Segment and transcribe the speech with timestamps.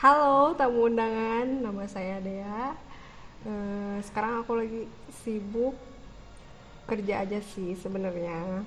[0.00, 2.72] Halo tamu undangan, nama saya Dea.
[3.44, 4.88] Eh, sekarang aku lagi
[5.20, 5.76] sibuk
[6.88, 8.64] kerja aja sih sebenarnya.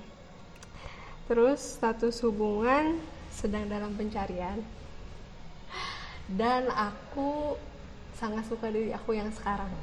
[1.26, 3.02] Terus status hubungan
[3.34, 4.62] sedang dalam pencarian.
[6.30, 7.58] Dan aku
[8.14, 9.74] sangat suka diri aku yang sekarang.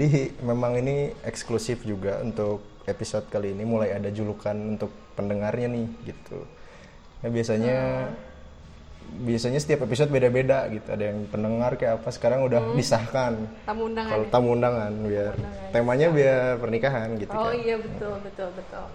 [0.00, 5.86] Jadi memang ini eksklusif juga untuk episode kali ini mulai ada julukan untuk pendengarnya nih
[6.08, 6.40] gitu.
[7.20, 7.76] Ya biasanya
[9.20, 10.88] biasanya setiap episode beda-beda gitu.
[10.88, 13.44] Ada yang pendengar kayak apa sekarang udah disahkan.
[13.68, 14.08] Tamu undangan.
[14.16, 14.32] Kalau ya?
[14.32, 15.34] tamu undangan biar
[15.68, 17.60] temanya biar pernikahan gitu Oh kan.
[17.60, 18.86] iya betul betul betul.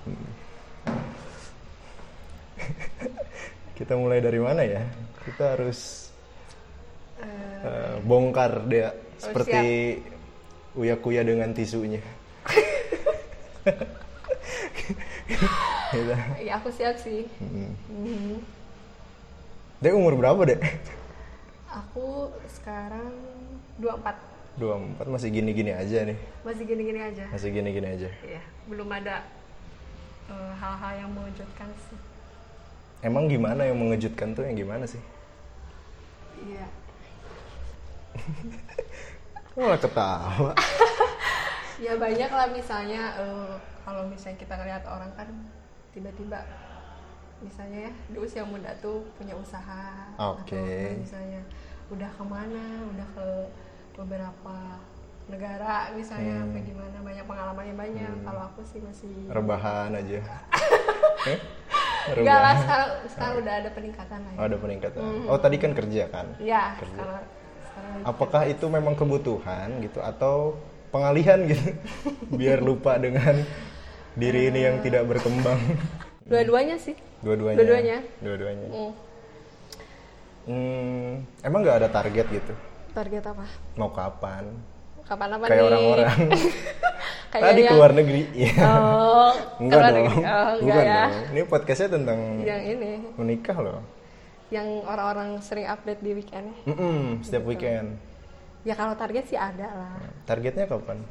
[3.77, 4.81] Kita mulai dari mana ya?
[5.21, 6.09] Kita harus
[7.21, 8.89] eh, bongkar dia
[9.21, 9.61] seperti
[10.01, 10.14] uya
[10.75, 12.03] kuya dengan tisunya.
[15.95, 16.13] Gitu.
[16.43, 17.23] Ya aku siap sih.
[19.79, 20.59] Dek umur berapa dek?
[21.71, 23.11] Aku sekarang
[23.79, 24.15] 24
[24.55, 26.15] 24 masih gini-gini aja nih.
[26.47, 27.23] masih gini-gini aja.
[27.27, 28.09] Masih gini-gini aja.
[28.23, 29.27] Iya, belum ada
[30.31, 31.99] eh, hal-hal yang mengejutkan sih.
[33.03, 35.01] Emang gimana yang mengejutkan tuh yang gimana sih?
[36.39, 36.65] Iya.
[39.55, 40.51] Malah ketawa?
[41.75, 43.51] Ya banyak lah misalnya eh,
[43.83, 45.27] kalau misalnya kita ngeliat orang kan
[45.91, 46.39] tiba-tiba
[47.43, 50.55] misalnya ya di usia muda tuh punya usaha Oke.
[50.55, 51.43] atau misalnya
[51.91, 52.63] udah ke mana
[52.95, 53.27] udah ke
[53.91, 54.55] beberapa
[55.27, 56.47] negara misalnya Hmm.
[56.47, 60.19] apa gimana banyak pengalamannya banyak kalau aku sih masih Rebahan aja.
[61.27, 61.39] Eh?
[62.15, 64.37] enggak lah sekarang sekarang udah ada peningkatan lah ya.
[64.39, 65.01] Oh, ada peningkatan.
[65.27, 66.27] Oh, tadi kan kerja kan?
[66.39, 66.93] Iya, Kerja.
[66.95, 67.23] sekarang
[68.01, 70.55] Apakah itu memang kebutuhan gitu atau
[70.89, 71.73] pengalihan gitu
[72.39, 73.41] biar lupa dengan
[74.13, 75.57] diri ini yang tidak berkembang?
[76.29, 77.57] dua-duanya sih Dua-duanya.
[77.57, 77.97] Dua-duanya.
[78.19, 78.67] Dua-duanya.
[78.69, 78.93] Hmm.
[80.45, 81.09] Hmm,
[81.41, 82.53] emang nggak ada target gitu?
[82.91, 83.43] target apa
[83.75, 84.45] Mau kapan?
[85.03, 86.17] kapan apa Kayak nih orang-orang.
[87.33, 88.21] Kayak Tadi yang- keluar negeri.
[88.31, 88.53] Iya.
[88.63, 89.95] oh enggak dong.
[89.99, 90.17] negeri.
[90.23, 91.13] oh, enggak Bukan ya dong.
[91.27, 93.79] Ini podcastnya tentang yang ini menikah loh.
[94.55, 97.99] Yang orang-orang sering update di weekend ya Mm-mm, setiap weekend.
[98.61, 99.93] ya kalau target sih ada lah
[100.23, 101.03] Targetnya kapan?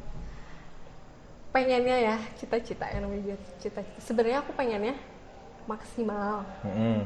[1.50, 4.96] pengennya ya cita-cita yang namanya cita-cita sebenarnya aku pengennya
[5.64, 7.04] maksimal Mm-mm.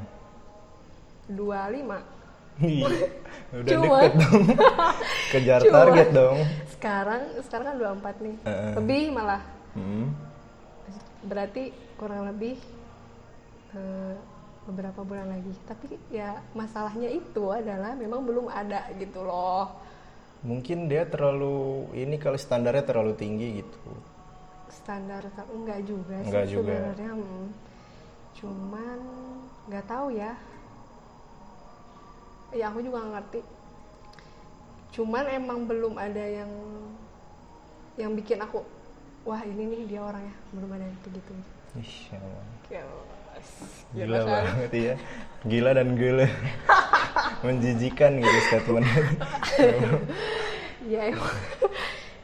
[1.28, 2.16] 25
[2.58, 2.90] Iya.
[3.54, 4.42] Udah Cuma- deket dong.
[5.32, 6.36] Kejar Cuma- target dong.
[6.68, 8.36] sekarang sekarang kan 24 nih
[8.74, 10.10] lebih malah Mm.
[11.22, 12.58] berarti kurang lebih
[13.70, 14.14] eh,
[14.68, 19.72] beberapa bulan lagi tapi ya masalahnya itu adalah memang belum ada gitu loh
[20.38, 23.90] Mungkin dia terlalu ini kali standarnya terlalu tinggi gitu.
[24.70, 26.70] standar enggak juga sih Enggak juga.
[26.70, 27.46] sebenarnya hmm.
[28.38, 28.98] cuman
[29.66, 30.32] nggak tahu ya
[32.54, 33.40] ya aku juga ngerti
[34.94, 36.52] cuman emang belum ada yang
[37.98, 38.62] yang bikin aku
[39.26, 41.32] wah ini nih dia orangnya belum ada yang begitu
[41.76, 41.94] Ih,
[42.72, 43.17] ya Allah.
[43.90, 44.94] Gila banget ya.
[45.42, 46.26] Gila dan gila.
[47.46, 48.86] Menjijikan gitu statement.
[50.88, 51.34] ya emang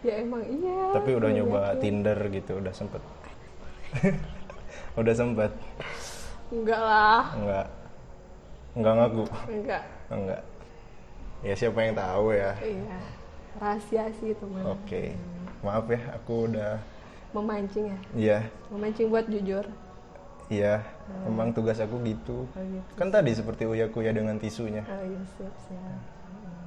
[0.01, 1.81] ya emang iya Tapi udah Iya, nyoba iya.
[1.81, 3.03] Tinder gitu, udah sempet.
[5.01, 5.51] udah sempet.
[6.51, 7.67] enggak lah Enggak.
[8.75, 9.25] Enggak ngaku.
[9.49, 10.43] enggak Enggak.
[11.41, 12.53] Ya siapa yang tahu ya.
[12.61, 12.99] iya
[13.55, 15.15] rahasia sih itu mah Oke.
[15.61, 16.77] Maaf ya, aku udah
[17.31, 18.39] memancing ya Iya,
[18.69, 19.65] memancing buat jujur
[20.55, 20.75] iya.
[21.25, 22.45] Emang tugas aku gitu.
[22.45, 24.83] oh gitu Kan tadi seperti uya kuya dengan tisunya.
[24.83, 25.99] oh iya siap siap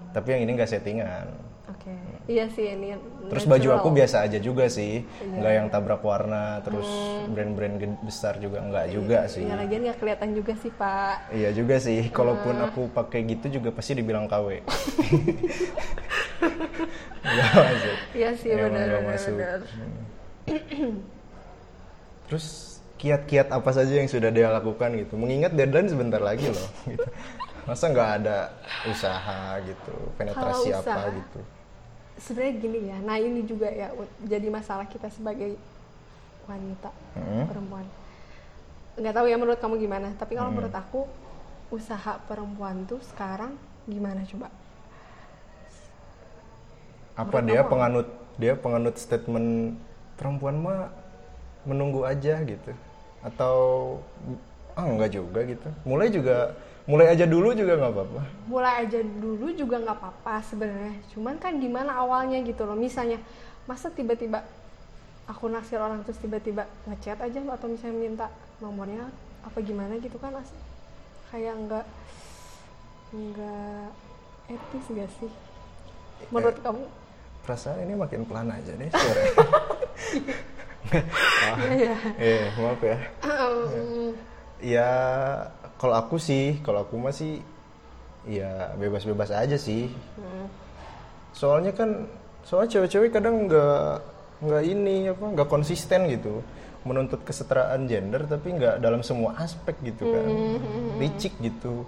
[0.10, 1.28] Tapi yang ini nggak settingan.
[1.68, 1.94] oke
[2.26, 2.96] iya sih ini
[3.28, 3.78] Terus baju natural.
[3.78, 5.36] aku biasa aja juga sih, Iya.
[5.36, 6.88] nggak yang tabrak warna, terus
[7.28, 9.44] brand-brand ged- besar juga nggak juga sih.
[9.44, 13.70] ya lagian nggak kelihatan juga sih pak Iya juga sih, kalaupun aku pakai gitu juga
[13.70, 14.48] pasti dibilang KW.
[17.20, 17.96] Nggak masuk.
[18.14, 19.60] iya sih Emang benar
[20.48, 21.04] Hmm.
[22.26, 25.14] Terus kiat-kiat apa saja yang sudah dia lakukan gitu?
[25.18, 26.70] Mengingat deadline sebentar lagi loh.
[26.92, 27.08] Gitu.
[27.68, 28.38] Masa nggak ada
[28.88, 31.40] usaha gitu, penetrasi Kalau apa usaha, gitu?
[32.18, 33.88] sebenarnya gini ya nah ini juga ya
[34.26, 35.54] jadi masalah kita sebagai
[36.50, 37.46] wanita Hmm.
[37.46, 37.86] perempuan
[38.98, 41.06] nggak tahu ya menurut kamu gimana tapi kalau menurut aku
[41.70, 43.54] usaha perempuan tuh sekarang
[43.86, 44.50] gimana coba
[47.18, 47.70] apa Menurut dia kamu?
[47.72, 48.08] penganut
[48.38, 49.50] dia penganut statement
[50.18, 50.80] perempuan mah
[51.66, 52.72] menunggu aja gitu
[53.26, 53.58] atau
[54.78, 55.68] ah enggak juga gitu.
[55.86, 56.54] Mulai juga
[56.88, 58.22] mulai aja dulu juga nggak apa-apa.
[58.48, 60.96] Mulai aja dulu juga nggak apa-apa sebenarnya.
[61.12, 62.78] Cuman kan gimana awalnya gitu loh.
[62.78, 63.18] Misalnya
[63.68, 64.46] masa tiba-tiba
[65.28, 68.26] aku naksir orang terus tiba-tiba ngechat aja atau misalnya minta
[68.64, 69.12] nomornya
[69.44, 70.56] apa gimana gitu kan as-
[71.30, 71.86] kayak nggak
[73.12, 73.88] nggak
[74.48, 75.32] etis gak sih?
[76.32, 76.84] Menurut kamu?
[77.48, 79.24] perasaan ini makin pelan aja deh suara
[80.92, 81.94] ah, Iya.
[82.18, 82.98] eh maaf ya.
[83.24, 84.08] Hmm,
[84.60, 84.90] ya
[85.78, 87.40] kalau aku sih kalau aku masih
[88.28, 89.88] ya bebas-bebas aja sih.
[90.18, 90.48] Hmm.
[91.32, 92.10] soalnya kan
[92.42, 94.02] soalnya cewek-cewek kadang nggak
[94.42, 96.42] nggak ini apa nggak konsisten gitu
[96.82, 100.26] menuntut kesetaraan gender tapi nggak dalam semua aspek gitu kan.
[100.98, 101.86] Licik gitu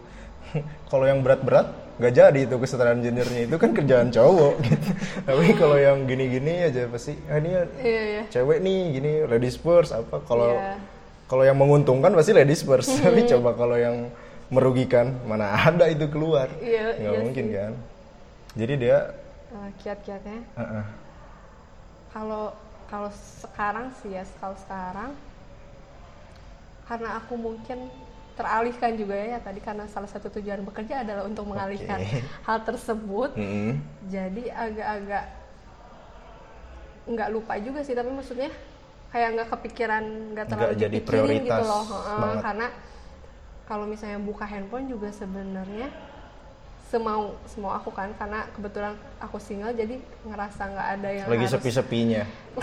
[0.91, 1.69] kalau yang berat-berat
[1.99, 3.43] nggak jadi itu kesetaraan gendernya.
[3.45, 4.89] Itu kan kerjaan cowok gitu.
[5.27, 7.49] Tapi kalau yang gini-gini aja pasti ah, ini
[7.83, 8.23] iya iya.
[8.31, 10.23] cewek nih gini ladies first apa.
[10.23, 10.79] Kalau Iya.
[11.27, 12.89] kalau yang menguntungkan pasti ladies first.
[13.03, 14.07] Tapi coba kalau yang
[14.49, 16.47] merugikan mana ada itu keluar.
[16.57, 17.55] Iya, nggak iya mungkin sih.
[17.55, 17.71] kan?
[18.55, 18.97] Jadi dia
[19.49, 20.39] Eh, kiat-kiatnya.
[20.55, 20.85] Uh-uh.
[22.09, 22.53] kalau
[22.85, 23.09] kalau
[23.41, 25.11] sekarang sih ya kalau sekarang
[26.85, 27.89] karena aku mungkin
[28.39, 32.23] teralihkan juga ya tadi karena salah satu tujuan bekerja adalah untuk mengalihkan Oke.
[32.41, 33.35] hal tersebut.
[33.35, 33.75] Mm-mm.
[34.07, 35.25] jadi agak-agak
[37.05, 38.47] nggak lupa juga sih tapi maksudnya
[39.09, 41.83] kayak nggak kepikiran nggak terlalu Nggak jadi gitu prioritas loh.
[41.83, 42.41] Heeh, banget.
[42.41, 42.67] karena
[43.65, 45.89] kalau misalnya buka handphone juga sebenarnya
[46.85, 51.53] semau semau aku kan karena kebetulan aku single jadi ngerasa nggak ada yang lagi harus-
[51.53, 52.23] sepi-sepinya.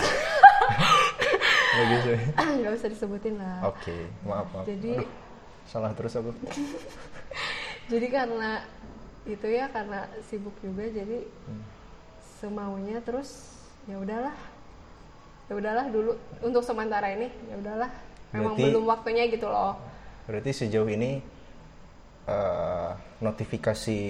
[1.76, 2.24] Lagi sepi.
[2.56, 3.68] Nggak usah disebutin lah.
[3.68, 3.92] Oke
[4.22, 4.64] maaf maaf.
[4.64, 5.08] Jadi- Aduh,
[5.66, 6.30] salah terus aku.
[7.90, 8.62] Jadi karena
[9.22, 11.62] itu ya karena sibuk juga jadi Hmm.
[12.38, 13.46] semaunya terus
[13.84, 14.34] ya udahlah.
[15.46, 17.90] Ya udahlah dulu untuk sementara ini ya udahlah.
[18.30, 19.78] Memang Berarti- belum waktunya gitu loh.
[20.26, 21.22] berarti sejauh ini
[22.26, 22.90] eh,
[23.20, 24.00] notifikasi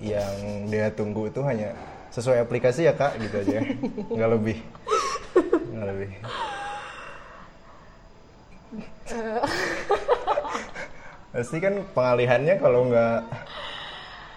[0.00, 0.36] yang
[0.68, 1.72] dia tunggu itu hanya
[2.12, 3.16] sesuai aplikasi ya kak?
[3.16, 3.58] Gitu aja
[4.16, 4.58] nggak lebih.
[5.72, 6.10] Nggak lebih.
[9.10, 9.40] Eh,
[11.30, 13.20] pasti kan pengalihannya kalau nggak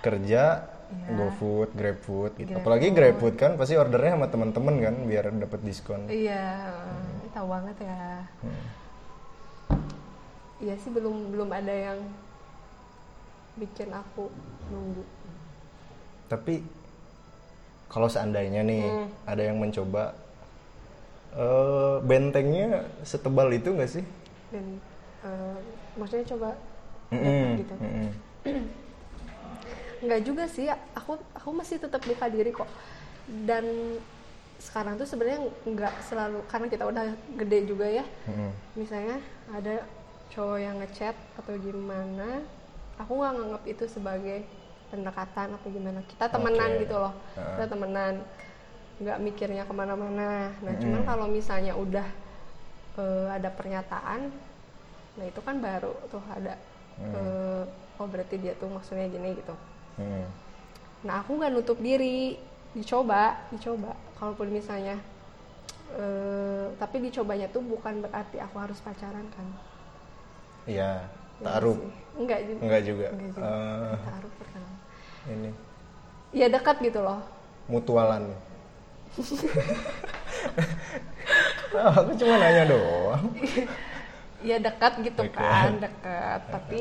[0.02, 0.44] kerja
[0.94, 1.10] Iya.
[1.18, 2.54] GoFood, GrabFood gitu.
[2.54, 2.62] GrabFood.
[2.62, 6.06] Apalagi GrabFood kan pasti ordernya sama teman-teman kan biar dapat diskon.
[6.06, 6.70] iya
[7.34, 8.66] tahu banget ya Hmm.
[10.62, 11.98] iya sih belum belum ada yang
[13.56, 14.30] bikin aku
[14.70, 15.02] nunggu
[16.30, 16.62] Tapi
[17.88, 19.10] kalau seandainya nih Hmm.
[19.26, 20.14] ada yang mencoba
[21.34, 24.06] eh, bentengnya setebal itu nggak sih?
[24.50, 24.78] dan
[25.26, 25.58] eh,
[25.98, 26.54] maksudnya coba
[27.14, 28.10] Mm-mm, gitu mm-mm.
[30.04, 32.68] Enggak juga sih, aku aku masih tetap buka diri kok.
[33.48, 33.64] Dan
[34.60, 37.06] sekarang tuh sebenarnya nggak selalu karena kita udah
[37.40, 38.04] gede juga ya.
[38.28, 38.52] Mm-mm.
[38.76, 39.18] Misalnya
[39.48, 39.88] ada
[40.36, 42.44] cowok yang ngechat atau gimana,
[43.00, 44.40] aku nggak nganggap itu sebagai
[44.92, 46.00] pendekatan atau gimana.
[46.04, 46.82] Kita temenan Oke.
[46.84, 47.48] gitu loh, Heeh.
[47.56, 48.14] kita temenan,
[49.00, 50.52] nggak mikirnya ke mana-mana.
[50.60, 51.08] Nah cuman Mm-mm.
[51.08, 52.08] kalau misalnya udah
[53.00, 54.22] eh, ada pernyataan,
[55.16, 56.60] nah itu kan baru tuh ada.
[57.02, 57.14] Hmm.
[57.16, 57.64] eh,
[57.98, 59.56] oh berarti dia tuh maksudnya gini gitu.
[59.98, 60.26] Mm.
[61.04, 62.38] Nah aku nggak nutup diri,
[62.74, 63.94] dicoba, dicoba.
[64.18, 64.98] Kalaupun misalnya,
[65.98, 69.48] eh, tapi dicobanya tuh bukan berarti aku harus pacaran kan?
[70.64, 71.06] Iya,
[71.42, 71.76] Ya taruh.
[72.16, 72.62] Enggak juga.
[72.64, 73.08] Enggak juga.
[73.12, 73.42] Enggak juga.
[73.44, 74.32] Eh, Taruh
[75.24, 75.52] ini
[76.34, 77.22] Ya dekat gitu loh.
[77.70, 78.34] mutualan.
[81.74, 83.24] Aku cuma nanya doang.
[84.44, 86.40] Ya dekat gitu kan, dekat.
[86.52, 86.80] Tapi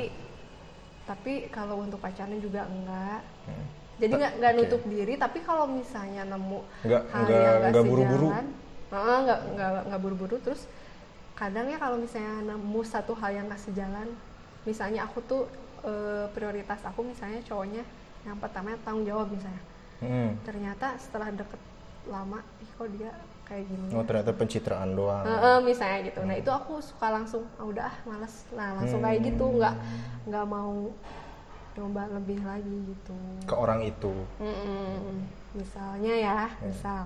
[1.02, 3.22] tapi kalau untuk pacaran juga enggak.
[3.46, 3.66] Hmm.
[3.98, 5.14] Jadi nggak nggak nutup diri.
[5.14, 8.28] Tapi kalau misalnya nemu Nggak- hal nggak- yang nggak buru-buru.
[8.92, 10.36] nggak nggak nggak buru-buru.
[10.42, 10.62] Terus
[11.32, 14.08] kadang ya kalau misalnya nemu satu hal yang nggak sejalan,
[14.62, 15.42] misalnya aku tuh
[15.82, 17.82] eh, prioritas aku misalnya cowoknya
[18.22, 19.62] yang pertama tanggung jawab misalnya.
[19.98, 20.30] Mm.
[20.42, 21.58] Ternyata setelah deket
[22.06, 23.10] lama, ih kok dia
[23.52, 23.86] kayak gini.
[23.92, 25.24] Oh ternyata pencitraan doang.
[25.28, 26.20] Heeh, misalnya gitu.
[26.24, 28.34] Nah itu aku suka langsung, ah udah ah males.
[28.56, 29.74] Nah langsung kayak gitu, nggak
[30.32, 30.88] nggak mau
[31.76, 33.16] coba lebih lagi gitu.
[33.44, 34.12] Ke orang itu.
[34.40, 35.20] Mm-mm.
[35.52, 37.04] Misalnya ya, misal.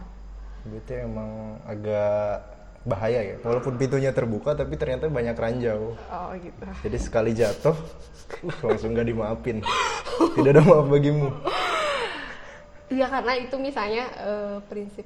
[0.67, 2.47] Berarti emang agak
[2.87, 3.37] bahaya ya.
[3.43, 5.99] Walaupun pintunya terbuka tapi ternyata banyak ranjau.
[5.99, 6.63] Oh gitu.
[6.87, 9.59] Jadi sekali jatuh uh, langsung nggak dimaafin.
[10.39, 11.29] Tidak ada maaf bagimu.
[12.87, 15.03] Iya karena itu misalnya eh, prinsip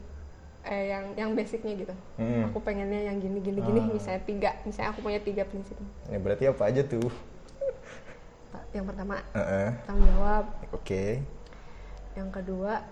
[0.66, 1.94] eh, yang yang basicnya gitu.
[2.20, 2.48] Hmm.
[2.52, 3.80] Aku pengennya yang gini gini gini.
[3.92, 5.76] Misalnya tiga, misalnya aku punya tiga prinsip.
[6.12, 7.08] Ya berarti apa aja tuh?
[8.76, 9.68] yang pertama Heeh.
[9.86, 11.04] tanggung jawab oke
[12.14, 12.82] yang kedua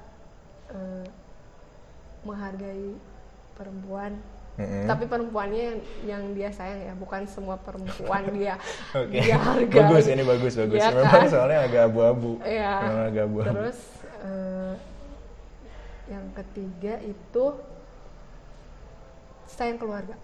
[0.74, 1.06] eh,
[2.26, 2.98] menghargai
[3.54, 4.18] perempuan
[4.58, 4.90] Mm-mm.
[4.90, 8.58] tapi perempuannya yang, yang dia sayang ya bukan semua perempuan dia
[8.90, 9.22] Oke.
[9.22, 10.82] dia hargai bagus ini bagus bagus.
[10.82, 11.30] Iya Memang kan?
[11.30, 12.42] soalnya agak abu-abu.
[12.42, 13.48] Memang agak abu-abu.
[13.54, 13.78] terus
[14.26, 14.72] eh,
[16.08, 17.44] yang ketiga itu
[19.48, 20.16] sayang keluarga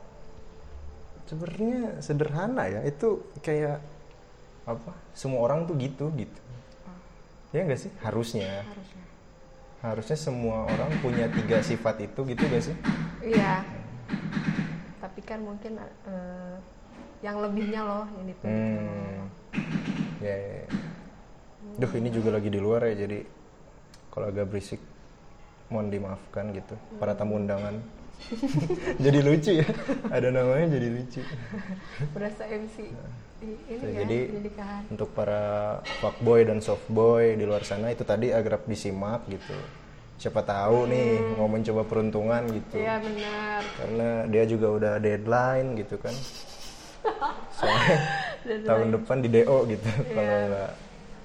[1.24, 2.84] Sebenarnya sederhana ya.
[2.84, 3.80] Itu kayak
[4.68, 4.92] apa?
[5.16, 6.40] Semua orang tuh gitu gitu.
[7.56, 7.92] Ya enggak sih?
[8.04, 8.60] Harusnya.
[8.60, 9.04] harusnya
[9.80, 12.76] Harusnya semua orang punya tiga sifat itu gitu gak sih?
[13.24, 13.64] iya
[15.00, 16.56] tapi kan mungkin eh,
[17.20, 19.28] yang lebihnya loh yang dituntut Hmm.
[20.24, 20.66] Ya, ya, ya.
[21.78, 23.22] Duh, ini juga lagi di luar ya, jadi
[24.08, 24.80] kalau agak berisik,
[25.68, 26.74] mohon dimaafkan gitu.
[26.96, 27.76] Para tamu undangan.
[29.04, 29.68] jadi lucu ya,
[30.08, 31.20] ada namanya jadi lucu.
[32.16, 35.44] berasa MC i- ini Nah, ya jadi di nikahan untuk para
[36.00, 39.52] fuckboy dan softboy di luar sana itu tadi agak disimak gitu.
[40.16, 42.78] Siapa tahu nih mau mencoba peruntungan gitu.
[42.78, 46.14] iya benar Karena dia juga udah deadline gitu kan.
[47.58, 47.98] Soalnya
[48.64, 50.70] tahun depan di DO gitu kalau nggak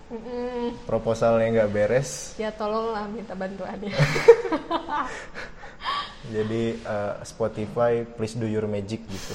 [0.10, 0.90] Mm-mm.
[0.90, 2.34] proposalnya nggak beres.
[2.42, 3.94] Ya tolonglah minta bantuannya.
[6.36, 9.34] Jadi eh, Spotify please do your magic gitu.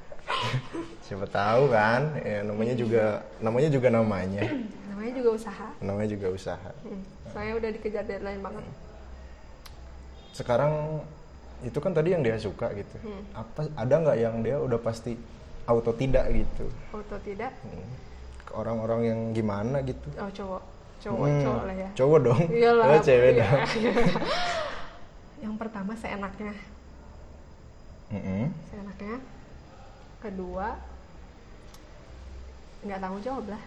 [1.06, 2.18] Siapa tahu kan?
[2.22, 4.42] Ya namanya juga namanya juga namanya.
[4.90, 5.66] Namanya juga usaha.
[5.78, 6.70] Namanya juga usaha.
[6.82, 8.64] Hmm, soalnya udah dikejar deadline banget.
[10.34, 11.02] Sekarang
[11.62, 12.96] itu kan tadi yang dia suka gitu.
[13.38, 15.14] Apa ada nggak yang dia udah pasti
[15.66, 16.66] auto tidak gitu?
[16.90, 17.54] Auto tidak?
[17.62, 18.09] Hmm.
[18.50, 20.02] Ke orang-orang yang gimana gitu.
[20.18, 20.62] Oh cowok.
[21.00, 21.90] Cowok Hmm, cowok lah ya.
[21.94, 22.40] cowok dong.
[22.50, 23.38] Iyalah Oh, cewek iya.
[23.40, 23.60] dong.
[25.46, 26.52] Yang pertama seenaknya.
[28.10, 28.44] Mm-mm.
[28.66, 29.16] seenaknya.
[30.18, 30.66] Kedua
[32.82, 33.62] nggak tanggung jawab lah.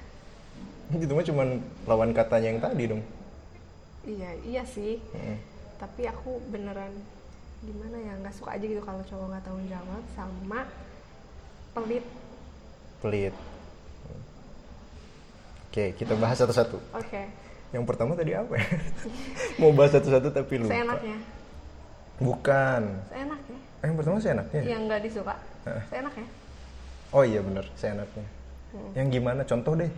[0.92, 1.48] Gitu mah cuman
[1.88, 3.02] lawan katanya yang tadi dong.
[4.04, 5.00] Iya iya sih.
[5.16, 5.40] Mm.
[5.74, 6.96] tapi aku beneran
[7.60, 10.64] gimana ya nggak suka aja gitu kalau cowok nggak tanggung jawab sama
[11.74, 12.06] pelit.
[13.00, 13.36] Pelit
[15.74, 16.78] oke kita bahas satu-satu.
[16.94, 17.26] Oke.
[17.74, 18.68] Yang pertama tadi apa ya?
[19.60, 20.78] Mau bahas satu-satu tapi lupa.
[20.78, 21.18] Seenaknya.
[22.22, 22.82] Bukan.
[23.10, 23.58] Seenaknya.
[23.82, 24.62] Eh, yang pertama seenaknya.
[24.62, 24.78] Ya?
[24.78, 25.34] yang nggak disuka.
[25.66, 25.84] Heeh.
[25.90, 26.28] seenaknya.
[27.10, 28.26] Oh iya bener seenaknya.
[28.74, 28.92] Hmm.
[28.94, 29.42] yang gimana?
[29.42, 29.90] Contoh deh.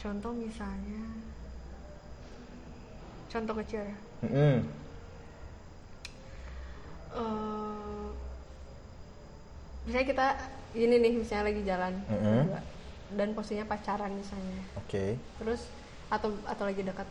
[0.00, 1.04] Contoh misalnya.
[3.28, 3.96] Contoh kecil ya.
[4.24, 4.56] Mm-mm.
[7.12, 8.06] Eh,
[9.84, 10.26] misalnya kita
[10.72, 11.92] ini nih misalnya lagi jalan.
[12.08, 12.24] Mhm.
[12.48, 12.60] berdua,
[13.16, 14.62] dan posisinya pacaran misalnya.
[14.78, 15.16] Oke.
[15.38, 15.68] Terus
[16.12, 17.08] atau atau lagi dekat.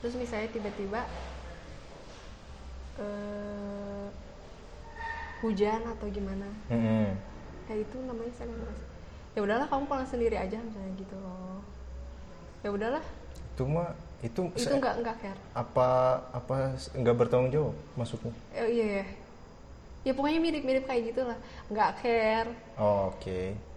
[0.00, 1.00] Terus misalnya tiba-tiba
[3.00, 4.06] eh,
[5.42, 6.48] hujan atau gimana.
[6.70, 7.18] Mm-mm.
[7.62, 8.84] kayak itu namanya saya nggak ngerasa.
[9.32, 11.62] ya udahlah kamu pulang sendiri aja misalnya gitu loh.
[12.62, 13.04] Ya udahlah.
[13.54, 15.88] Itu mah itu, itu nggak nggak care apa
[16.30, 18.30] apa nggak bertanggung jawab maksudnya?
[18.54, 19.04] Eh, iya ya
[20.02, 21.38] ya pokoknya mirip-mirip kayak gitulah.
[21.70, 23.71] Nggak care oh, oke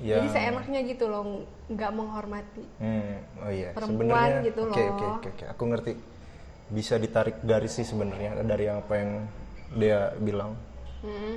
[0.00, 3.70] ya jadi seenaknya gitu loh nggak menghormati Hmm, oh iya.
[3.70, 4.90] Perempuan gitu oke loh.
[4.90, 5.44] oke oke oke.
[5.52, 5.92] Aku ngerti.
[6.70, 9.12] Bisa ditarik garis sih sebenarnya dari apa yang
[9.74, 10.54] dia bilang.
[11.02, 11.36] Mm.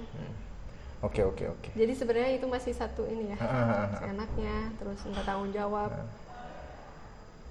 [1.03, 1.69] Oke oke oke.
[1.75, 5.91] jadi sebenarnya itu masih satu ini ya Ah, ah, ah, seenaknya terus nggak tanggung jawab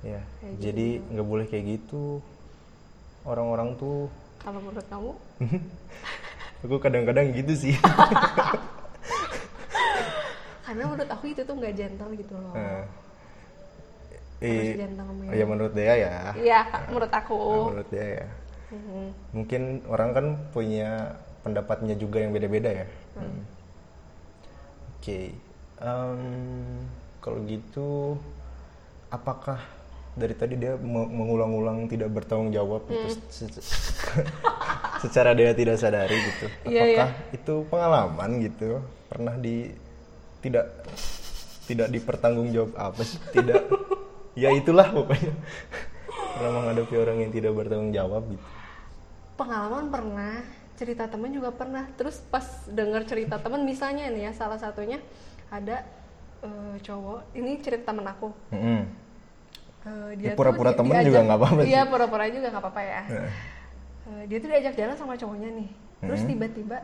[0.02, 0.18] Ya.
[0.40, 0.62] Kayak gitu.
[0.64, 2.18] Jadi nggak boleh kayak gitu.
[3.22, 4.08] Orang-orang tuh
[4.40, 5.12] kalau menurut kamu
[6.64, 7.74] aku kadang-kadang gitu sih.
[10.72, 12.88] karena menurut aku itu tuh nggak gentle gitu loh harus
[14.40, 16.16] eh, gentle ya menurut dia ya.
[16.34, 17.36] iya menurut aku
[17.70, 18.26] Menurut dia ya.
[18.72, 19.04] Mhm.
[19.36, 20.26] Mungkin orang kan
[20.56, 21.12] punya
[21.44, 22.86] pendapatnya juga yang beda-beda ya.
[23.20, 23.44] Hmm.
[24.96, 25.36] Oke,
[25.82, 26.22] Em,
[27.20, 28.16] kalau gitu,
[29.10, 29.58] apakah
[30.14, 33.18] dari tadi dia me- mengulang-ulang tidak bertanggung jawab gitu, Hmm.
[33.28, 33.66] se- se-
[35.04, 36.46] secara dia tidak sadari gitu?
[36.70, 38.78] Iya, Apakah itu pengalaman gitu?
[39.10, 39.74] Pernah di
[40.42, 40.66] tidak
[41.64, 43.16] tidak dipertanggungjawab apa sih?
[43.30, 43.60] Tidak,
[44.34, 45.32] ya itulah pokoknya.
[46.32, 48.44] Pernah menghadapi orang yang tidak bertanggung jawab gitu.
[49.32, 50.44] pengalaman pernah
[50.74, 54.98] cerita temen juga pernah terus pas denger cerita temen misalnya nih ya salah satunya
[55.48, 55.82] ada
[56.40, 58.80] eh, cowok ini cerita temen aku Mm-mm.
[59.82, 62.82] Eh, Ya, dia pura-pura di- temen diajak- juga nggak apa-apa iya pura-pura juga nggak apa-apa
[62.82, 63.00] ya.
[64.04, 65.68] Eh, dia tuh diajak jalan sama cowoknya nih
[66.00, 66.28] terus Hmm.
[66.28, 66.78] tiba-tiba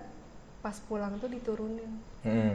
[0.58, 1.90] pas pulang tuh diturunin
[2.22, 2.54] Mm-mm.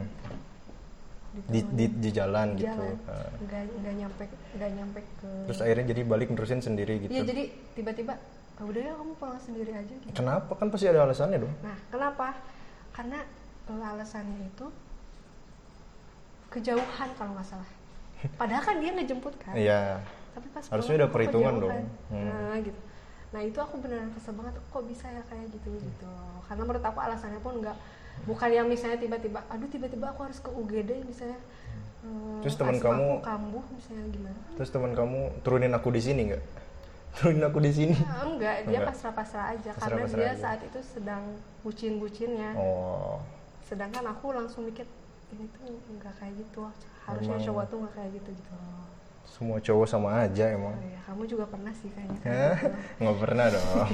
[1.34, 2.70] Di, di, di jalan gitu.
[2.70, 2.94] jalan
[3.42, 4.24] nggak nggak nyampe
[4.54, 7.10] nggak nyampe ke Terus akhirnya jadi balik nerusin sendiri gitu.
[7.10, 7.42] iya jadi
[7.74, 8.14] tiba-tiba
[8.54, 10.54] "Ah, udah ya kamu pulang sendiri aja gitu Kenapa?
[10.54, 11.50] Kan pasti ada alasannya dong.
[11.58, 12.38] Nah, kenapa?
[12.94, 13.18] Karena
[13.66, 14.66] eh, alasannya itu
[16.50, 17.70] kejauhan kalau nggak salah.
[18.40, 20.00] padahal kan dia ngejemput kan Iya.
[20.32, 21.76] tapi pas Harusnya pulang udah perhitungan dong.
[22.08, 22.24] Hmm.
[22.24, 22.80] nah gitu
[23.34, 26.06] nah itu aku beneran kesel banget kok bisa ya kayak gitu gitu
[26.46, 27.74] karena menurut aku alasannya pun nggak
[28.24, 31.36] bukan yang misalnya tiba-tiba aduh tiba-tiba aku harus ke UGD misalnya
[32.00, 36.20] eh, Terus teman kamu- aku kambuh misalnya gimana Terus teman kamu turunin aku di sini
[36.28, 36.42] nggak?
[37.14, 37.94] Turunin aku di sini.
[38.02, 40.40] Ah, enggak dia pasrah-pasrah aja karena Pasrah-pasrah dia aja.
[40.40, 41.22] saat itu sedang
[41.60, 43.22] bucin-bucinnya Oh.
[43.64, 44.82] sedangkan aku langsung mikir
[45.30, 46.66] ini tuh nggak kayak gitu
[47.00, 47.46] harusnya Memang.
[47.46, 48.52] cowok tuh nggak kayak gitu gitu
[49.24, 50.76] Semua cowok sama aja emang.
[50.76, 52.18] oh, ya kamu juga pernah sih kayaknya.
[52.20, 52.68] Gitu.
[53.02, 53.88] nggak pernah dong.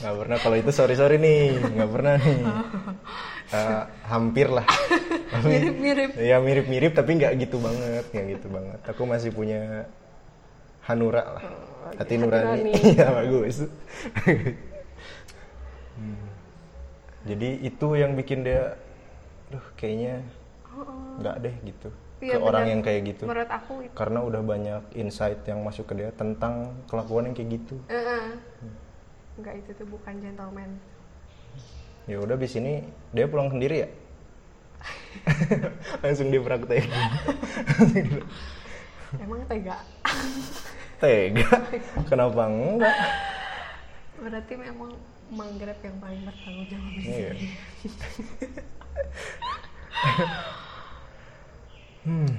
[0.00, 0.36] Nggak pernah.
[0.38, 1.58] Kalau itu sorry sorry nih.
[1.58, 2.40] Nggak pernah nih.
[3.46, 4.66] Eh, hampir lah.
[5.46, 6.18] Mirip-mirip.
[6.18, 8.02] ya mirip mirip tapi nggak gitu banget.
[8.10, 8.80] Nggak gitu banget.
[8.90, 9.86] Aku masih punya
[10.82, 11.42] hanura lah.
[11.46, 12.74] Oh, hati hati nurani.
[12.90, 13.70] Iya bagus.
[15.96, 16.28] Hmm.
[17.22, 18.74] jadi itu yang bikin dia
[19.48, 20.26] duh kayaknya
[20.76, 22.72] Oh, nggak deh gitu Iya, ke orang benar.
[22.72, 23.28] yang kayak gitu.
[23.28, 23.92] Menurut aku itu.
[23.92, 27.76] Karena udah banyak insight yang masuk ke dia tentang kelakuan yang kayak gitu.
[27.92, 28.24] Eh, eh.
[29.36, 30.80] nggak itu tuh bukan gentleman.
[32.08, 32.80] Ya udah di sini
[33.12, 33.88] dia pulang sendiri ya?
[36.04, 36.86] Langsung dia praktekin
[39.24, 39.76] emang tega?
[41.00, 41.48] Tega?
[42.08, 42.96] Kenapa enggak?
[44.20, 44.92] Berarti memang
[45.28, 47.32] manggrek yang paling bertanggung jawab di Iya.
[52.06, 52.38] sini.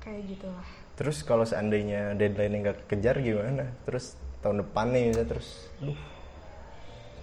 [0.00, 0.66] kayak gitulah.
[0.94, 3.66] Terus kalau seandainya deadline nggak kejar gimana?
[3.84, 5.48] Terus tahun depan nih bisa terus
[5.82, 5.98] duh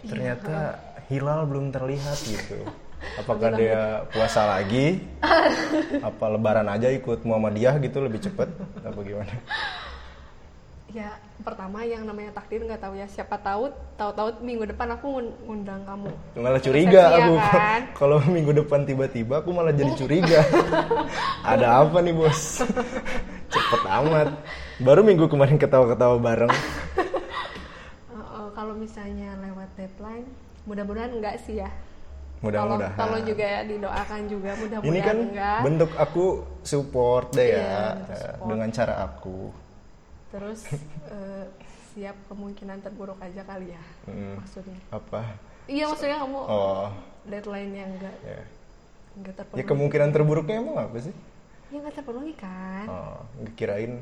[0.05, 0.77] ternyata
[1.09, 2.61] hilal belum terlihat gitu.
[3.21, 5.01] Apakah dia puasa lagi?
[6.09, 8.49] Apa lebaran aja ikut Muhammadiyah gitu lebih cepet?
[8.85, 9.33] Apa gimana
[10.87, 11.11] ya
[11.43, 13.05] pertama yang namanya takdir nggak tahu ya.
[13.05, 16.11] Siapa tahu tahu-tahu minggu depan aku ngun- ngundang kamu.
[16.35, 17.81] Malah curiga Resepsi ya aku kan?
[17.99, 20.39] kalau minggu depan tiba-tiba aku malah jadi curiga.
[21.51, 22.63] Ada apa nih bos?
[23.53, 24.27] Cepet amat.
[24.77, 26.51] Baru minggu kemarin ketawa-ketawa bareng.
[26.51, 27.03] Eh,
[28.13, 30.27] eh, kalau misalnya lewat deadline
[30.63, 31.69] mudah-mudahan enggak sih ya.
[32.37, 32.93] Mudah-mudahan.
[32.93, 35.59] tolong, tolong juga ya didoakan juga mudah-mudahan ini kan enggak.
[35.65, 36.25] bentuk aku
[36.61, 38.45] support deh Iya, ya bentuk eh, support.
[38.45, 39.37] dengan cara aku
[40.29, 40.59] terus
[41.13, 41.45] eh,
[41.93, 44.77] siap kemungkinan terburuk aja kali ya Mm, maksudnya.
[44.93, 45.21] Apa?
[45.67, 46.87] Iya maksudnya kamu oh.
[47.27, 48.41] deadline yang enggak ya.
[49.19, 49.67] enggak ya terpenuhi.
[49.67, 51.13] kemungkinan terburuknya emang apa sih?
[51.67, 52.85] Ya enggak terpenuhi kan.
[52.87, 53.19] Oh
[53.59, 53.99] kirain.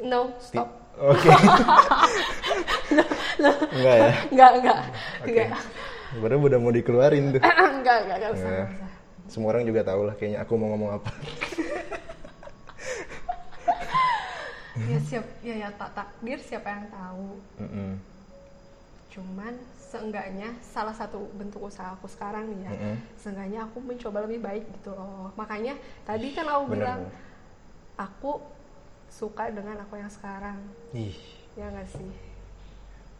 [0.00, 0.68] No stop.
[0.96, 1.28] Oke.
[3.74, 4.12] Enggak ya?
[4.30, 4.78] Enggak enggak
[5.20, 5.28] oke.
[5.28, 5.62] Enggak
[6.14, 7.40] baru udah mau dikeluarin tuh.
[7.42, 8.54] Enggak enggak enggak usah, Ya.
[8.64, 8.90] enggak usah.
[9.26, 11.10] Semua orang juga tahu lah kayaknya aku mau ngomong apa.
[14.74, 17.28] Ya siap ya ya tak takdir siapa yang tahu
[17.62, 17.90] Mm-mm.
[19.08, 22.96] cuman seenggaknya salah satu bentuk usaha aku sekarang nih ya Mm-mm.
[23.14, 27.00] seenggaknya aku mencoba lebih baik gitu loh makanya tadi kan aku Bener, bilang
[27.94, 28.42] aku
[29.06, 30.58] suka dengan aku yang sekarang
[30.90, 31.14] Ih,
[31.54, 32.10] ya nggak sih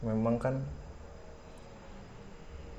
[0.03, 0.59] memang kan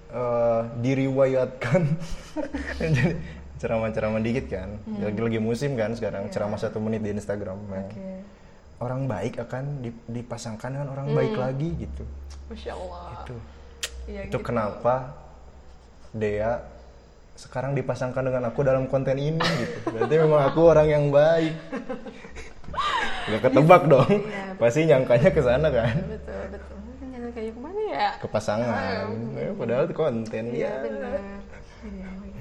[0.06, 1.82] eh diriwayatkan
[2.78, 3.16] jadi
[3.56, 4.68] ceramah-ceramah dikit kan.
[5.00, 6.32] Lagi-lagi musim kan sekarang Iya.
[6.36, 7.56] ceramah satu menit di Instagram.
[7.56, 8.04] Nah, oke
[8.76, 12.04] Orang baik akan di- dipasangkan dengan orang baik lagi gitu.
[12.46, 13.36] masya allah Itu.
[14.06, 14.44] Iya itu gitu.
[14.44, 15.16] kenapa
[16.12, 16.60] Dea
[17.34, 19.76] sekarang dipasangkan dengan aku dalam konten ini gitu.
[19.90, 21.52] Berarti memang aku orang yang baik.
[23.26, 24.12] Gak ketebak dong.
[24.22, 24.44] Iya.
[24.56, 25.94] Pasti nyangkanya ke sana kan.
[26.06, 26.74] betul betul
[27.34, 29.04] kayak ke mana ya Ke pasangan.
[29.36, 30.74] Eh, padahal itu konten iya ya.
[30.80, 31.20] benar
[31.86, 32.40] Iya, gitu.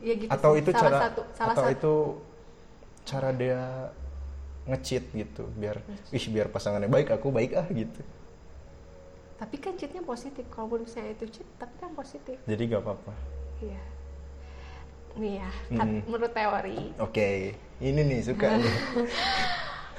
[0.00, 0.60] ya gitu Atau sih.
[0.60, 1.94] itu salah cara satu salah atau satu itu
[3.10, 3.90] cara dia
[4.64, 7.98] nge-cheat gitu biar ih biar pasangannya baik aku baik ah gitu.
[9.34, 13.12] tapi kan cheatnya positif kalaupun misalnya itu cheat tapi kan positif Jadi gak apa-apa.
[13.58, 13.82] iya
[15.10, 16.06] nih ya Mm-mm.
[16.06, 18.76] menurut teori Oke, ini nih suka nih.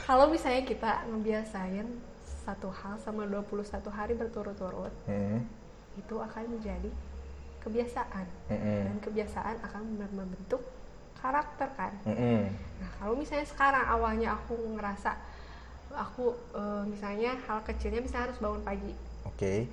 [0.01, 1.83] kalau misalnya kita ngebiasain
[2.41, 3.59] satu hal sama 21
[3.91, 5.43] hari berturut-turut Hmm,
[5.93, 6.87] itu akan menjadi
[7.59, 10.63] kebiasaan mm-mm, dan kebiasaan akan membentuk
[11.21, 12.49] karakter kan mm-mm.
[12.81, 15.13] nah kalau misalnya sekarang awalnya aku ngerasa
[15.93, 19.69] aku eh, misalnya hal kecilnya misalnya harus bangun pagi Oke.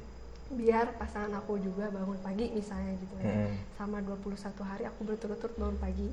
[0.49, 3.53] biar pasangan aku juga bangun pagi misalnya gitu ya Mm-mm.
[3.77, 6.09] sama 21 hari aku berturut-turut bangun pagi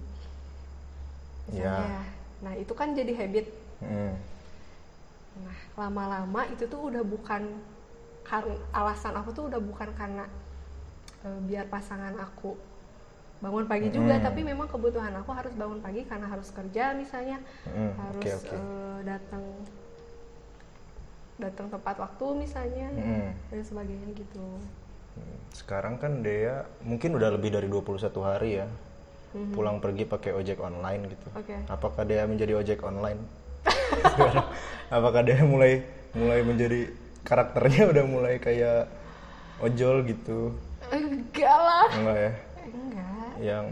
[1.46, 1.78] Ya.
[1.78, 2.02] misalnya
[2.42, 4.16] nah itu kan jadi habit Mm.
[5.44, 7.60] nah lama-lama itu tuh udah bukan
[8.72, 10.26] alasan aku tuh udah bukan karena
[11.22, 12.56] eh, biar pasangan aku
[13.46, 14.24] bangun pagi juga Mm.
[14.24, 18.56] tapi memang kebutuhan aku harus bangun pagi karena harus kerja misalnya Mm, harus oke, oke.
[18.56, 19.44] eh, datang
[21.36, 23.30] datang tepat waktu misalnya Mm.
[23.52, 24.46] dan sebagainya gitu
[25.54, 28.68] Sekarang kan Dea mungkin udah lebih dari 21 hari ya.
[29.52, 31.28] pulang pergi pakai ojek online gitu.
[31.36, 31.56] Oke.
[31.68, 33.20] Apakah dia menjadi ojek online?
[34.02, 34.48] Sekarang,
[34.96, 36.88] Apakah dia mulai mulai menjadi
[37.22, 38.88] karakternya udah mulai kayak
[39.60, 40.56] ojol gitu?
[40.88, 41.88] Enggak lah.
[41.92, 42.32] Enggak ya?
[42.66, 43.05] Enggak.
[43.40, 43.66] Yang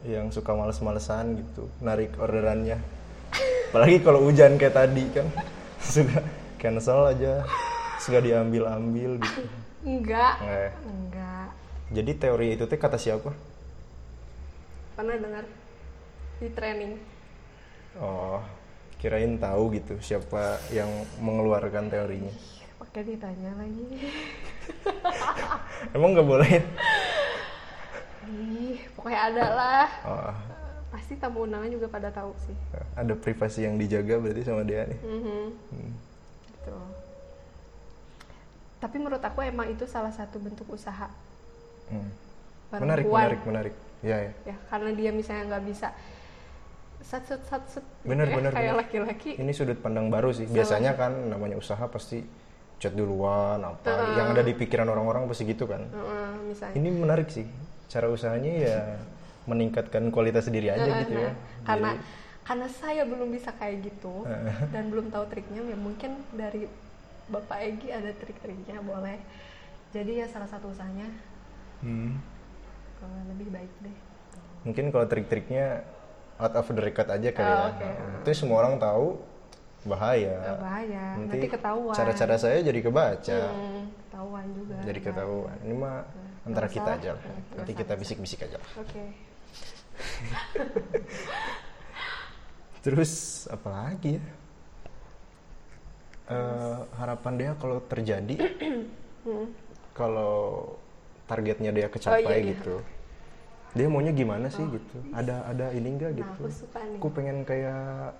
[0.00, 2.80] yang suka males-malesan gitu, narik orderannya.
[3.70, 5.28] Apalagi kalau hujan kayak tadi kan
[5.92, 6.24] suka
[6.56, 7.44] cancel aja,
[8.00, 9.40] suka diambil-ambil gitu.
[9.84, 10.40] Enggak.
[10.40, 10.72] Enggak ya?
[10.88, 11.48] Enggak.
[11.90, 13.30] Jadi teori itu teh kata siapa?
[14.96, 15.44] Pernah dengar
[16.40, 16.92] di training.
[18.00, 18.40] Oh,
[18.96, 20.88] kirain tahu gitu siapa yang
[21.20, 22.32] mengeluarkan teorinya.
[22.80, 23.84] Pakai ditanya lagi.
[25.96, 26.48] Emang nggak boleh?
[26.48, 26.62] ya?
[28.96, 29.88] Pokoknya ada lah.
[30.04, 30.32] Oh,
[30.90, 32.56] Pasti tamu undangan juga pada tahu sih.
[32.98, 35.00] ada privasi yang dijaga berarti sama dia nih.
[35.00, 35.42] Mhm.
[35.70, 35.92] Hmm.
[36.50, 36.74] Gitu.
[38.80, 41.08] Tapi menurut aku emang itu salah satu bentuk usaha
[41.90, 42.06] Hmm.
[42.70, 43.74] Menarik, menarik, menarik.
[44.00, 44.32] Ya, ya.
[44.46, 45.90] Ya, karena dia misalnya nggak bisa
[47.02, 49.34] sat sat sat sat Bener, ya, bener, kayak laki-laki.
[49.34, 50.46] Ini sudut pandang baru sih.
[50.46, 52.22] Biasanya kan namanya usaha pasti
[52.78, 55.82] chat duluan apa yang ada di pikiran orang-orang pasti gitu kan.
[55.84, 56.74] Heeh, misalnya.
[56.78, 57.44] Ini menarik sih.
[57.90, 58.78] Cara usahanya ya
[59.50, 61.30] meningkatkan kualitas diri aja gitu ya.
[61.30, 61.34] Nah,
[61.66, 61.90] karena
[62.46, 64.22] karena saya belum bisa kayak gitu
[64.74, 66.70] dan belum tahu triknya ya mungkin dari
[67.30, 69.18] Bapak Egi ada trik-triknya boleh.
[69.90, 71.10] Jadi ya salah satu usahanya
[71.80, 72.20] Hmm.
[73.32, 73.96] lebih baik deh.
[74.68, 75.80] Mungkin kalau trik-triknya
[76.36, 77.64] out of the record aja kali Oh, ya.
[77.72, 77.90] oke.
[78.20, 79.16] Itu semua orang tahu
[79.88, 80.36] bahaya.
[80.44, 81.96] Nggak bahaya, nanti ketahuan.
[81.96, 83.40] Cara-cara saya jadi kebaca.
[83.48, 84.76] Hmm, ketahuan juga.
[84.84, 85.56] Jadi ketahuan.
[85.64, 85.96] Ini mah
[86.42, 87.22] antara kita aja lah.
[87.54, 88.56] Nanti kita bisik-bisik aja.
[88.56, 88.70] lah.
[88.78, 89.02] Oke.
[92.80, 93.12] Terus
[93.46, 94.24] apa lagi ya?
[96.30, 98.38] Eh, harapan dia kalau terjadi,
[99.98, 100.74] kalau
[101.26, 102.22] targetnya dia kecapai Hmm.
[102.22, 102.50] Oh, iya, iya.
[102.54, 102.74] gitu,
[103.74, 104.96] dia maunya gimana sih gitu?
[105.10, 106.42] Ada ada ini enggak Nah, gitu?
[106.46, 106.98] aku suka nih.
[107.02, 108.14] Aku pengen kayak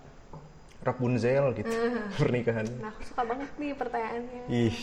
[0.82, 1.70] Rapunzel gitu
[2.18, 2.66] pernikahan.
[2.82, 4.42] Nah, aku suka banget nih pertanyaannya.
[4.50, 4.76] Ih,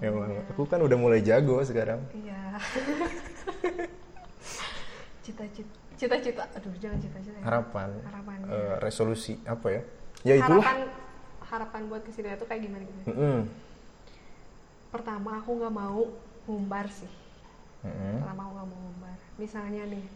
[0.00, 2.00] emang aku kan udah mulai jago sekarang.
[2.12, 2.40] Iya.
[5.24, 6.42] Cita-cita, cita-cita.
[6.54, 7.34] Aduh, jangan cita-cita.
[7.34, 7.44] ya.
[7.44, 8.46] Harapan, Harapannya.
[8.46, 9.82] eh, resolusi apa ya?
[10.22, 10.62] Ya itulah.
[10.62, 10.78] Harapan
[11.46, 13.10] harapan buat ke sini itu kayak gimana gitu.
[13.10, 13.38] Mm-mm.
[14.90, 16.00] Pertama, aku nggak mau
[16.46, 17.10] ngumbar sih.
[17.82, 18.22] Mm-mm.
[18.22, 19.16] Pertama aku nggak mau ngumbar.
[19.38, 20.06] Misalnya nih,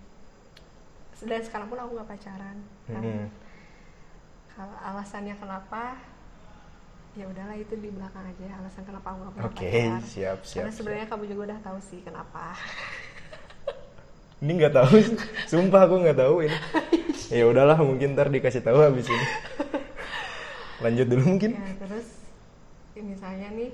[1.27, 2.57] dan sekarang pun aku nggak pacaran.
[2.87, 3.03] Kan?
[3.03, 3.27] Mm-mm.
[4.51, 5.99] Kalau alasannya kenapa,
[7.13, 8.47] ya udahlah itu di belakang aja.
[8.57, 10.03] Alasan kenapa aku nggak pernah Oke, pacaran.
[10.05, 12.45] siap, siap, Karena sebenarnya kamu juga udah tahu sih kenapa.
[14.41, 14.95] Ini nggak tahu,
[15.45, 16.59] sumpah aku nggak tahu ini.
[17.31, 19.27] Ya udahlah, mungkin ntar dikasih tahu habis ini.
[20.83, 21.55] Lanjut dulu mungkin.
[21.55, 22.27] ya terus
[22.91, 23.71] ya misalnya nih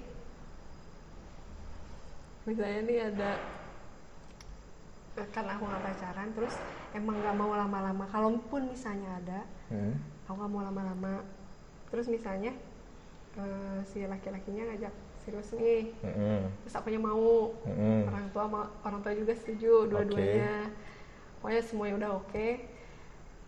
[2.44, 3.30] misalnya nih ada
[5.32, 6.54] kan aku nggak pacaran terus
[6.92, 9.98] emang nggak mau lama-lama kalaupun misalnya ada Hmm.
[10.28, 11.24] aku nggak mau lama-lama
[11.88, 12.52] terus misalnya
[13.36, 15.90] eh, si laki-lakinya ngajak serius nih.
[16.06, 16.46] Mm-mm.
[16.62, 17.50] terus akunya mau.
[17.66, 18.06] Mm-mm.
[18.08, 20.70] orang tua ma- orang tua juga setuju dua-duanya.
[21.42, 22.48] Pokoknya semuanya udah oke.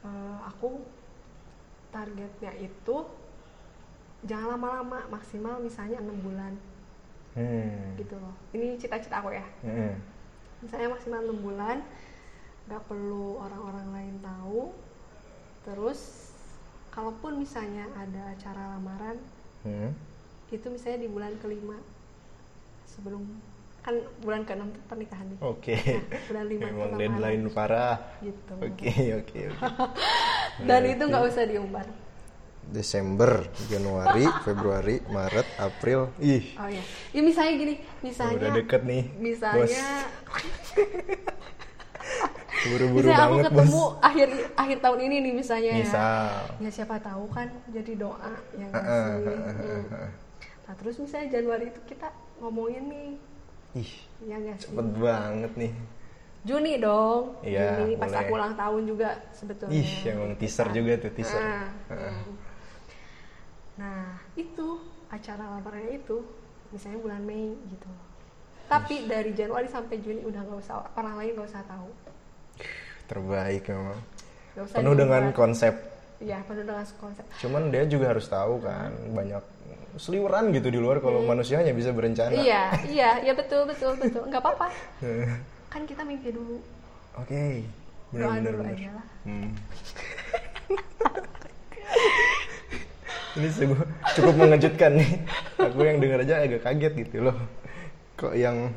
[0.04, 0.82] Eh, aku
[1.88, 2.96] targetnya itu
[4.26, 6.54] jangan lama-lama maksimal misalnya enam bulan.
[7.38, 7.94] Hmm.
[7.94, 8.34] gitu loh.
[8.50, 9.46] Ini cita-cita aku ya.
[9.62, 9.94] Mm-mm.
[10.58, 11.78] misalnya maksimal enam bulan
[12.66, 14.74] nggak perlu orang-orang lain tahu.
[15.62, 16.00] Terus
[16.90, 19.22] kalaupun misalnya ada acara lamaran
[19.66, 19.90] Hmm.
[20.48, 21.76] itu misalnya di bulan kelima
[22.88, 23.22] sebelum
[23.82, 25.76] kan bulan keenam tuh pernikahan nih Oke.
[25.80, 27.96] Nah, bulan lima Emang deadline parah.
[28.20, 28.92] gitu Oke,
[29.22, 29.66] oke, oke.
[30.68, 31.86] dan itu nggak usah diumbar
[32.68, 36.12] Desember, Januari, Februari, Maret, April.
[36.20, 36.84] Ih, oh ya
[37.16, 39.04] ya misalnya gini udah misalnya deket nih.
[39.16, 39.86] misalnya.
[42.60, 44.02] Buru-buru misalnya aku ketemu Bos.
[44.02, 45.80] akhir akhir tahun ini nih misalnya ya.
[45.80, 46.26] Misal.
[46.58, 49.10] ya siapa tahu kan jadi doa yang heeh,
[49.54, 50.08] Hmm.
[50.64, 53.10] nah terus misalnya Januari itu kita ngomongin nih
[53.74, 53.92] Ih,
[54.22, 55.72] ya nggak sih cepet banget nih.
[56.40, 58.20] Juni dong Iya, Juni pas boleh.
[58.20, 61.38] aku ulang tahun juga sebetulnya Ih, emang teaser juga tuh, teaser.
[61.38, 61.68] Nah,
[63.76, 64.02] nah
[64.34, 64.68] itu
[65.08, 66.16] acara lamarannya itu
[66.68, 67.88] misalnya bulan Mei gitu
[68.66, 71.88] tapi dari Januari sampai Juni udah nggak usah orang lain nggak usah tahu
[73.08, 73.98] Terbaik memang.
[74.68, 75.38] Penuh dengan diumbar.
[75.38, 75.74] konsep.
[76.20, 77.24] Iya, penuh dengan konsep.
[77.40, 79.42] Cuman dia juga harus tahu kan, banyak
[79.98, 82.30] seliweran gitu di luar kalau manusia hanya bisa berencana.
[82.30, 82.44] Hmm.
[82.44, 84.22] Iya, iya, iya betul, betul, betul.
[84.30, 84.68] Nggak apa-apa.
[85.72, 86.62] Kan kita mimpi dulu.
[87.18, 87.66] Oke,
[88.14, 88.72] dulu benar.
[88.72, 89.06] aja lah.
[89.26, 89.50] Hmm.
[93.38, 93.78] Ini sungguh
[94.18, 95.10] cukup mengejutkan nih.
[95.62, 97.36] Aku yang dengar aja agak kaget gitu loh.
[98.18, 98.74] Kok yang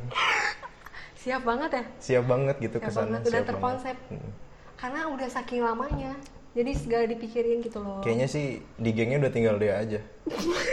[1.21, 1.83] Siap banget ya?
[2.01, 3.05] siap banget gitu Siap ke sana.
[3.05, 3.95] banget, udah siap terkonsep.
[4.09, 4.31] banget.
[4.73, 6.11] Karena udah saking lamanya
[6.51, 9.99] jadi segala dipikirin gitu loh Kayaknya sih di gengnya udah tinggal dia aja.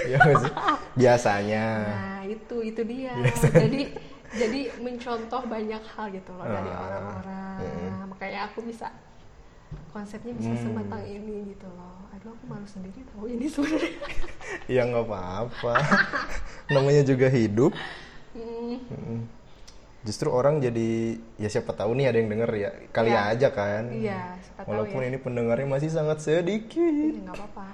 [0.09, 0.53] Iya nggak sih?
[1.01, 1.65] Biasanya.
[1.87, 3.15] nah itu itu dia
[3.53, 3.81] jadi
[4.29, 7.59] jadi mencontoh banyak hal gitu loh dari Ah, orang-orang
[8.11, 8.89] makanya aku bisa
[9.89, 10.63] konsepnya bisa Hmm.
[10.65, 13.93] sematang ini gitu loh aduh aku malu sendiri tahu ini sebenarnya
[14.75, 15.75] Ya nggak apa-apa.
[16.69, 17.73] Namanya juga hidup.
[18.33, 19.21] Hmm, Mm.
[20.09, 20.89] Justru orang jadi
[21.37, 23.29] ya siapa tahu nih ada yang denger ya kali Ya.
[23.29, 23.93] aja kan.
[23.93, 26.81] iya siapa tahu Walaupun ya ini pendengarnya masih sangat sedikit.
[26.81, 27.67] Ya, nggak apa-apa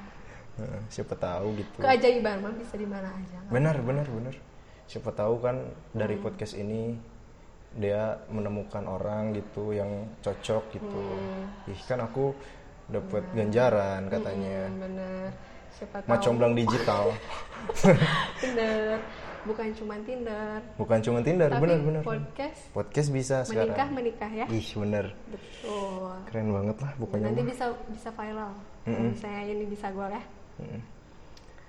[0.55, 1.79] Heeh, siapa tahu gitu.
[1.79, 4.35] keajaiban mah bisa di mana aja Benar, benar, benar.
[4.85, 6.25] Siapa tahu kan dari Hmm.
[6.25, 6.99] podcast ini
[7.75, 11.03] dia menemukan orang gitu yang cocok gitu.
[11.67, 12.35] Ih kan aku
[12.87, 14.67] dapat ganjaran katanya.
[14.67, 15.27] Hmm, bener
[15.71, 17.05] siapa tahu Macomblang digital.
[18.43, 18.99] bener
[19.45, 22.03] bukan cuma Tinder Bukan cuma Tinder, tapi benar, benar.
[22.03, 23.91] podcast Podcast bisa menikah sekarang.
[23.93, 25.07] menikah ya Ih, bener.
[25.27, 27.25] betul Keren banget lah pokoknya.
[27.29, 27.49] nanti mah.
[27.49, 28.53] bisa bisa viral
[28.83, 30.23] kalau misalnya ini bisa gol ya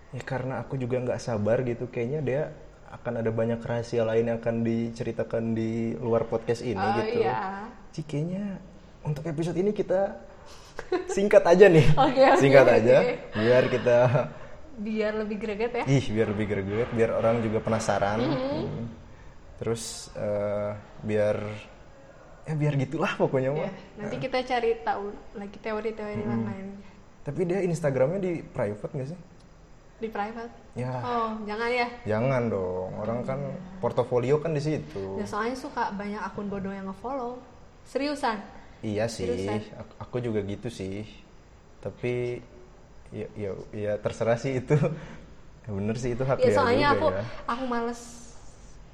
[0.09, 1.85] Ya karena aku juga nggak sabar gitu.
[1.85, 2.41] Kayaknya dia
[2.88, 7.19] akan ada banyak rahasia lain yang akan diceritakan di luar podcast ini oh gitu.
[7.19, 8.55] iya Ci, kayaknya
[9.01, 10.15] untuk episode ini kita
[11.09, 11.83] singkat aja nih.
[11.99, 12.75] Oke, oke, singkat oke.
[12.77, 12.95] aja
[13.33, 13.97] biar kita
[14.75, 18.19] biar lebih greget ya ih biar lebih greget, biar orang juga penasaran.
[18.19, 18.59] Mm-hmm.
[18.61, 18.85] Hmm.
[19.55, 19.83] Terus
[20.13, 21.35] eh, biar
[22.45, 23.73] ya biar gitulah pokoknya Ya, mah.
[23.97, 26.67] nanti kita cari tahu lagi teori-teori yang lain
[27.25, 29.19] Tapi dia Instagramnya di private nggak sih?
[29.95, 32.91] di private Ya oh jangan ya jangan dong.
[32.99, 33.39] Orang kan
[33.79, 35.15] portofolio kan di situ.
[35.15, 37.39] ya soalnya suka banyak akun bodoh yang nge-follow
[37.88, 38.43] seriusan
[38.83, 39.65] Iya sih, Seriusan?
[39.97, 41.07] aku juga gitu sih.
[41.81, 42.38] Tapi
[43.13, 44.76] ya ya, ya terserah sih itu.
[45.65, 47.24] Bener sih itu hak ya dia soalnya juga aku ya.
[47.50, 48.02] aku males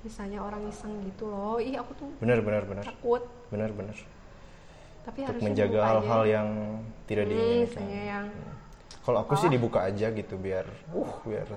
[0.01, 3.21] misalnya orang iseng gitu loh ih aku tuh Bener bener bener takut
[3.51, 3.97] bener bener.
[5.01, 6.47] tapi Untuk harusnya menjaga hal-hal yang
[7.05, 7.85] tidak Hmm, diinginkan.
[7.89, 8.25] yang
[9.01, 11.49] Kalau aku sih dibuka aja gitu biar, uh biar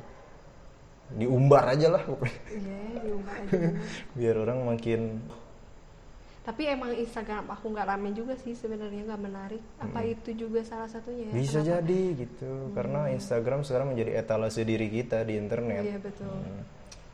[1.14, 2.40] diumbar aja lah pokoknya.
[2.50, 3.58] iya diubah aja
[4.18, 5.00] biar orang makin
[6.44, 10.86] tapi emang Instagram aku nggak rame juga sih sebenarnya nggak menarik apa itu juga salah
[10.86, 11.40] satunya ya Hmm.
[11.40, 11.70] bisa Kenapa?
[11.74, 12.52] jadi gitu.
[12.70, 15.82] Karena Instagram sekarang menjadi etalase diri kita di internet.
[15.82, 16.36] iya betul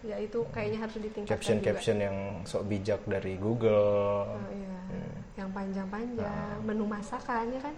[0.01, 4.25] ya itu kayaknya harus ditingkatkan juga caption-caption yang sok bijak dari Google.
[4.27, 4.77] Oh, iya.
[5.37, 7.75] yang panjang-panjang menu masakan ya kan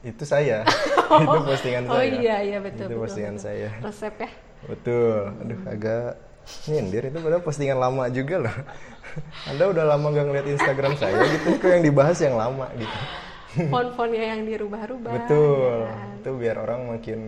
[0.00, 0.64] Itu saya.
[1.22, 2.08] itu postingan oh saya.
[2.16, 3.46] iya iya betul Itu betul, postingan betul.
[3.46, 3.68] saya.
[3.78, 4.30] resep ya
[4.62, 5.18] Betul.
[5.38, 6.08] Aduh, agak
[6.68, 8.56] nyindir itu padahal postingan lama juga loh.
[9.50, 12.98] Anda udah lama gak ngeliat Instagram saya gitu, kok yang dibahas yang lama gitu.
[13.66, 15.82] font-fontnya yang dirubah-rubah Betul.
[15.82, 16.08] ya kan?
[16.22, 17.20] Itu biar orang makin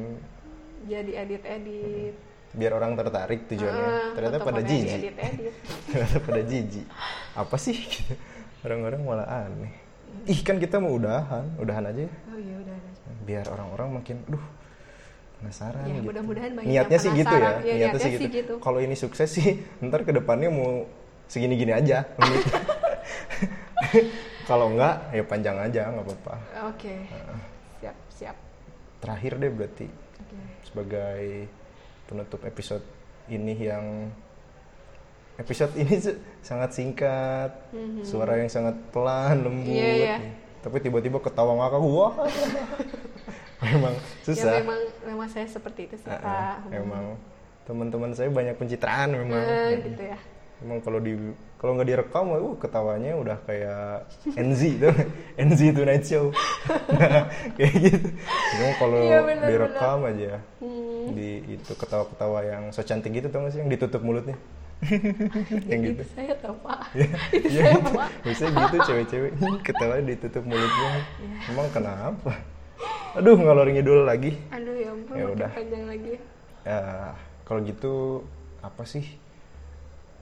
[0.86, 2.14] jadi edit-edit
[2.52, 3.86] biar orang tertarik tujuannya.
[3.88, 4.92] Ah, Ternyata pada jijik.
[4.92, 5.52] diedit-edit.
[5.90, 6.86] Ternyata pada jijik.
[7.32, 7.80] Apa sih?
[8.62, 9.72] Orang-orang malah aneh.
[10.28, 12.12] Ih kan kita mau udahan, udahan aja ya.
[12.28, 12.90] oh iya udah ada
[13.22, 14.44] biar orang-orang makin aduh
[15.42, 16.06] penasaran Ya, gitu.
[16.06, 17.50] mudah-mudahan banyak niatnya yang sih gitu ya.
[17.60, 20.86] Ya, niatnya, sih gitu, kalau ini sukses sih ntar ke depannya mau
[21.26, 22.06] segini-gini aja.
[24.42, 26.34] Kalau enggak ya panjang aja nggak apa-apa.
[26.68, 26.94] Oke.
[27.78, 28.36] Siap siap.
[28.98, 29.86] Terakhir deh berarti.
[29.90, 30.38] Oke.
[30.62, 31.22] Sebagai
[32.04, 32.84] penutup episode
[33.26, 34.10] ini yang
[35.36, 35.98] episode ini
[36.40, 37.50] sangat singkat.
[38.02, 39.74] Suara yang sangat pelan lembut Mhm.
[39.74, 40.16] Iya, iya.
[40.62, 42.12] tapi tiba-tiba ketawa ngakak wah
[43.62, 43.94] memang
[44.26, 44.58] susah.
[44.58, 46.30] ya memang memang saya seperti itu sih Ah, pak.
[46.68, 47.04] Ah, emang.
[47.62, 49.42] Teman-teman saya banyak pencitraan memang.
[49.42, 50.18] Eh, gitu ya.
[50.62, 51.18] emang kalau di
[51.58, 54.94] kalau nggak direkam uh ketawanya udah kayak NZ tuh.
[55.46, 56.30] NZ Tonight Show.
[57.58, 58.08] Kayak gitu.
[58.58, 60.32] Emang kalau benar, direkam aja.
[60.62, 61.18] Hmm.
[61.18, 63.60] di itu ketawa-ketawa yang so cantik gitu tau gak sih?
[63.62, 64.38] Yang ditutup mulutnya.
[65.70, 66.02] Yang gitu.
[66.02, 66.80] Itu saya tahu pak.
[66.94, 67.90] Iya, itu iya, saya gitu.
[67.90, 68.08] pak.
[68.22, 69.32] Biasanya gitu cewek-cewek.
[69.66, 70.92] Ketawa ditutup mulutnya.
[71.18, 71.50] Iya.
[71.50, 72.32] emang kenapa
[73.12, 75.50] aduh ngalor ngidul lagi aduh ya ampun Ya udah.
[75.52, 76.14] panjang lagi
[76.62, 77.10] Ya,
[77.42, 78.22] kalau gitu
[78.62, 79.02] apa sih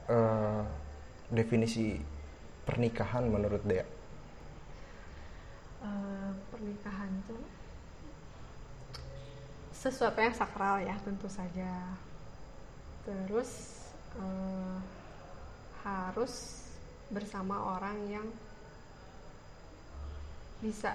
[0.09, 0.63] eh,
[1.29, 2.01] definisi
[2.65, 3.85] pernikahan menurut Dea?
[5.81, 7.41] Eh, pernikahan tuh
[9.71, 11.93] sesuatu yang sakral ya tentu saja
[13.05, 13.81] terus
[14.17, 14.77] eh,
[15.85, 16.33] harus
[17.09, 18.27] bersama orang yang
[20.61, 20.93] bisa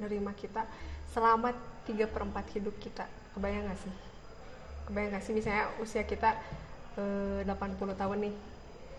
[0.00, 0.66] nerima kita
[1.14, 1.54] selama
[1.86, 3.06] 3 per 4 hidup kita.
[3.36, 3.94] Kebayang gak sih?
[4.90, 5.32] Kebayang gak sih?
[5.34, 6.34] Misalnya usia kita
[6.98, 8.34] eh, 80 tahun nih.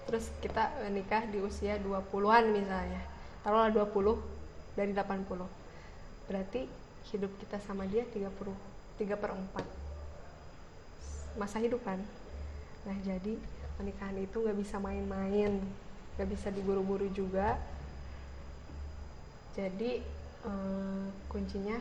[0.05, 3.01] Terus kita eh, nikah di usia 20-an misalnya.
[3.43, 4.35] Taruhlah 20
[4.75, 5.65] dari 80
[6.25, 6.65] berarti
[7.13, 8.25] hidup kita sama dia 30
[8.97, 9.85] 3 per 4
[11.35, 11.99] masa hidup kan?
[12.87, 13.35] Nah jadi
[13.75, 15.59] pernikahan itu nggak bisa main-main.
[16.15, 17.59] Nggak bisa diburu-buru juga.
[19.55, 19.99] Jadi
[20.45, 21.77] eh, kuncinya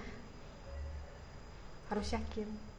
[1.92, 2.73] harus yakin